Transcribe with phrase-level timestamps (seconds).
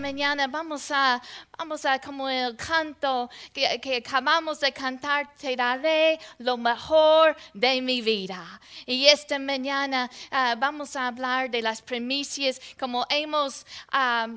[0.00, 1.20] mañana vamos a,
[1.56, 8.00] vamos a como el canto que, acabamos de cantar, te daré lo mejor de mi
[8.00, 8.60] vida.
[8.86, 13.66] Y esta mañana ah, vamos a hablar de las primicias como hemos...
[13.92, 14.28] ah,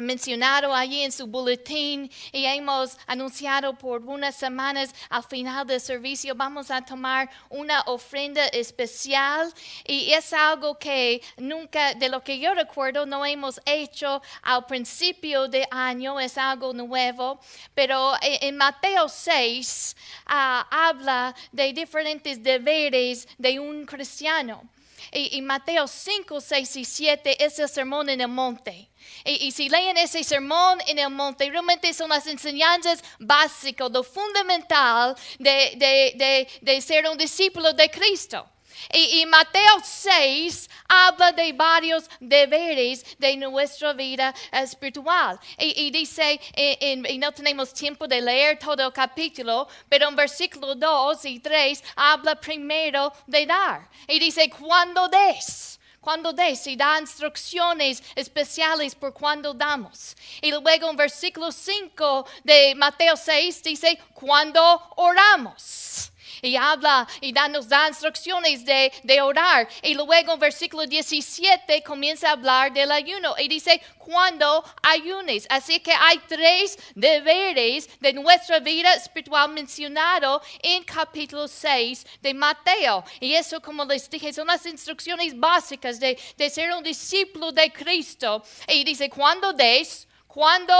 [0.00, 6.34] mencionado allí en su boletín y hemos anunciado por unas semanas al final del servicio
[6.34, 9.52] vamos a tomar una ofrenda especial
[9.86, 15.46] y es algo que nunca de lo que yo recuerdo no hemos hecho al principio
[15.48, 17.38] de año es algo nuevo
[17.74, 19.96] pero en Mateo 6
[20.26, 24.71] ah, habla de diferentes deberes de un cristiano
[25.10, 28.90] y, Mateo 5, 6 y 7 es el sermón en el monte.
[29.24, 34.02] Y, y, si leen ese sermón en el monte, realmente son las enseñanzas básicas, lo
[34.02, 38.51] fundamental de, de, de, de ser un discípulo de Cristo.
[38.92, 45.38] Y, Mateo 6 habla de varios deberes de nuestra vida espiritual.
[45.58, 50.74] Y, dice, y, y, no tenemos tiempo de leer todo el capítulo, pero en versículo
[50.74, 53.88] 2 y 3 habla primero de dar.
[54.08, 60.16] Y dice, cuando des cuando des y da instrucciones especiales por cuando damos.
[60.42, 64.60] Y luego en versículo 5 de Mateo 6 dice, cuando
[64.96, 66.11] oramos
[66.42, 69.68] y habla y da, nos da instrucciones de, de orar.
[69.80, 75.46] Y luego en versículo 17 comienza a hablar del ayuno y dice, cuando ayunes.
[75.48, 83.04] Así que hay tres deberes de nuestra vida espiritual mencionado en capítulo 6 de Mateo.
[83.20, 87.72] Y eso, como les dije, son las instrucciones básicas de, de ser un discípulo de
[87.72, 88.42] Cristo.
[88.66, 90.74] Y dice, cuando des, cuando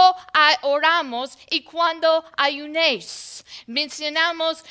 [0.61, 3.45] oramos y cuando ayunéis.
[3.67, 4.63] Mencionamos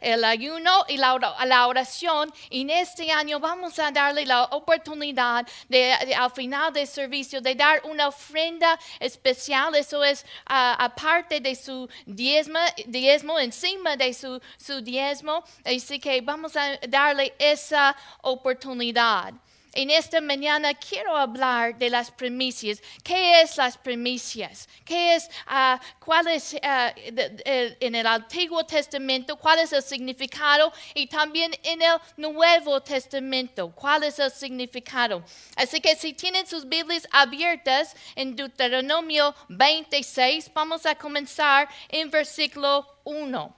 [0.00, 5.92] el, ayuno y la, oración y en este año vamos a darle la oportunidad de,
[5.92, 9.74] al final del servicio de dar una ofrenda especial.
[9.74, 15.44] Eso es aparte de su diezmo, diezmo, encima de su, su diezmo.
[15.64, 19.34] Así que vamos a darle esa oportunidad.
[19.74, 22.82] En esta mañana quiero hablar de las primicias.
[23.02, 24.68] ¿Qué es las primicias?
[24.84, 29.36] ¿Qué es, uh, cuál es de, en el Antiguo Testamento?
[29.36, 30.70] ¿Cuál es el significado?
[30.94, 33.72] Y también en el Nuevo Testamento.
[33.74, 35.24] ¿Cuál es el significado?
[35.56, 42.86] Así que si tienen sus Biblias abiertas en Deuteronomio 26, vamos a comenzar en versículo
[43.04, 43.56] 1.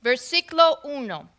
[0.00, 1.33] Versículo 1.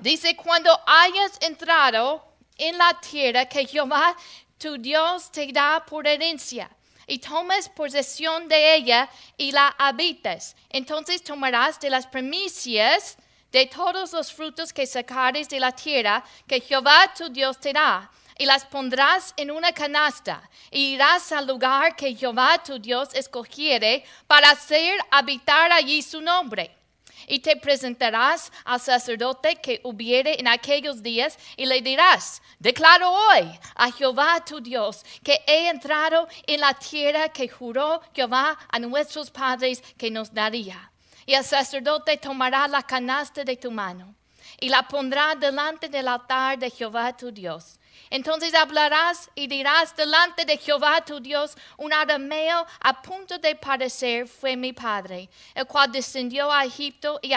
[0.00, 2.24] Dice, cuando hayas entrado
[2.56, 4.16] en la tierra que Jehová
[4.56, 6.70] tu Dios te da por herencia,
[7.06, 13.18] y tomes posesión de ella y la habitas, entonces tomarás de las primicias
[13.52, 18.10] de todos los frutos que sacares de la tierra que Jehová tu Dios te da,
[18.38, 24.02] y las pondrás en una canasta, y irás al lugar que Jehová tu Dios escogiere
[24.26, 26.79] para hacer habitar allí su nombre
[27.26, 33.58] y te presentarás al sacerdote que hubiere en aquellos días y le dirás, declaro hoy
[33.74, 39.30] a Jehová tu Dios que he entrado en la tierra que juró Jehová a nuestros
[39.30, 40.90] padres que nos daría.
[41.26, 44.14] Y el sacerdote tomará la canasta de tu mano
[44.58, 50.44] y la pondrá delante del altar de Jehová tu Dios entonces hablarás y dirás delante
[50.44, 55.92] de Jehová tu Dios, un arameo a punto de padecer fue mi padre, el cual
[55.92, 57.32] descendió a Egipto y,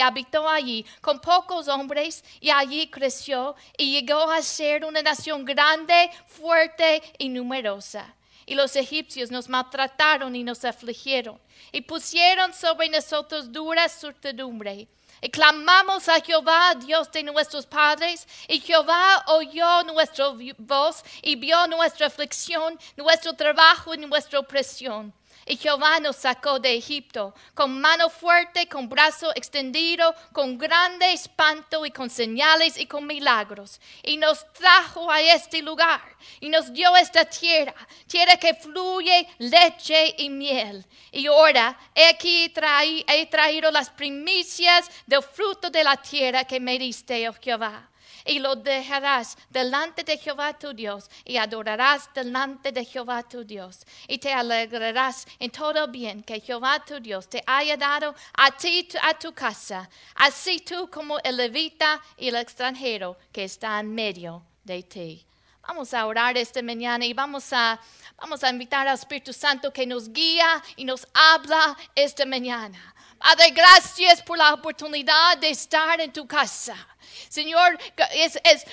[0.00, 6.10] habitó allí con pocos hombres y allí creció y llegó a ser una nación grande,
[6.26, 8.14] fuerte y numerosa.
[8.46, 11.40] Y los egipcios nos maltrataron y nos afligieron
[11.72, 14.86] y pusieron sobre nosotros dura certidumbre
[15.24, 20.26] y clamamos a Jehová, Dios de nuestros padres, y Jehová oyó nuestra
[20.58, 25.14] voz y vio nuestra aflicción, nuestro trabajo y nuestra opresión.
[25.46, 31.84] Y Jehová nos sacó de Egipto con mano fuerte, con brazo extendido, con grande espanto
[31.84, 33.80] y con señales y con milagros.
[34.02, 36.02] Y nos trajo a este lugar
[36.40, 37.74] y nos dio esta tierra,
[38.06, 40.84] tierra que fluye leche y miel.
[41.12, 42.52] Y ahora he aquí
[43.06, 47.90] he traído las primicias del fruto de la tierra que me diste, oh Jehová
[48.24, 53.86] y lo dejarás delante de Jehová tu Dios y adorarás delante de Jehová tu Dios
[54.08, 58.88] y te alegrarás en todo bien que Jehová tu Dios te haya dado a ti,
[59.02, 64.42] a tu casa, así tú como el levita y el extranjero que está en medio
[64.64, 65.26] de ti.
[65.66, 67.80] Vamos a orar esta mañana y vamos a,
[68.16, 72.94] vamos a invitar al Espíritu Santo que nos guía y nos habla esta mañana.
[73.18, 76.76] Padre, gracias por la oportunidad de estar en tu casa.
[77.28, 77.78] Señor,
[78.12, 78.64] es, es,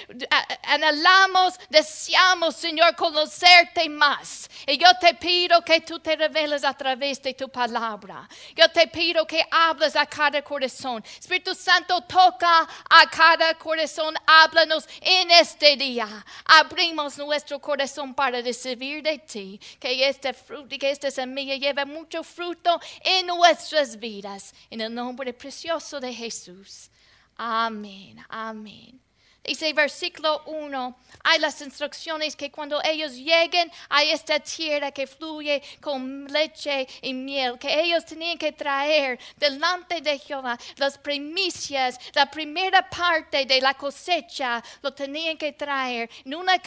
[0.64, 4.50] anhelamos, deseamos, Señor, conocerte más.
[4.68, 8.28] Y yo te pido que tú te reveles a través de tu palabra.
[8.56, 11.04] Yo te pido que hables a cada corazón.
[11.20, 14.16] Espíritu Santo, toca a cada corazón.
[14.26, 16.08] Háblanos en este día.
[16.46, 19.60] Abrimos nuestro corazón para recibir de ti.
[19.80, 24.54] Que este fruto, que esta semilla lleve mucho fruto en nuestras vidas.
[24.70, 26.90] En el nombre precioso de Jesús.
[27.44, 29.02] Amén, amén.
[29.44, 35.60] Dice versículo 1, hay las instrucciones que cuando ellos lleguen a esta tierra que fluye
[35.82, 42.30] con leche y miel, que ellos tenían que traer delante de Jehová las primicias, la
[42.30, 46.12] primera parte de la cosecha, lo tenían que traer.
[46.24, 46.62] En una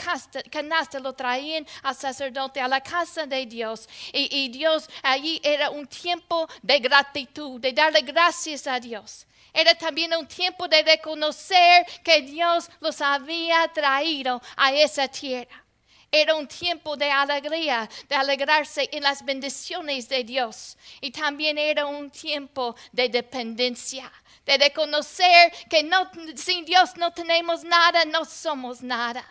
[0.50, 3.88] canasta lo traían al sacerdote, a la casa de Dios.
[4.12, 9.25] Y, y Dios allí era un tiempo de gratitud, de darle gracias a Dios.
[9.54, 15.64] Era también un tiempo de reconocer que Dios los había traído a esa tierra.
[16.10, 20.76] Era un tiempo de alegría, de alegrarse en las bendiciones de Dios.
[21.00, 24.12] Y también era un tiempo de dependencia,
[24.44, 25.88] de reconocer que
[26.36, 29.24] sin Dios no tenemos nada, no somos nada.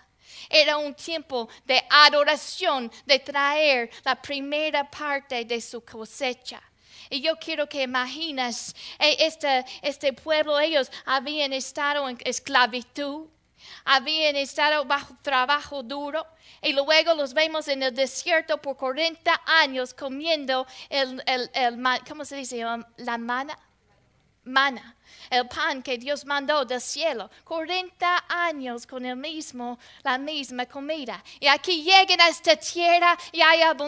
[0.50, 6.62] Era un tiempo de adoración, de traer la primera parte de su cosecha.
[7.10, 13.28] Y yo quiero que imagines, eh, este, este pueblo, ellos habían estado en esclavitud,
[13.86, 16.26] habían estado bajo trabajo duro.
[16.62, 22.26] Y luego los vemos en el desierto por 40 años comiendo el, el, el ¿cómo
[22.26, 22.64] se dice?
[22.98, 23.58] La mana.
[24.46, 24.98] Mana,
[25.30, 27.30] el pan que Dios mandó del cielo.
[27.46, 31.24] 40 años con el mismo, la misma comida.
[31.40, 33.74] Y aquí llegan a esta tierra y hay abundancia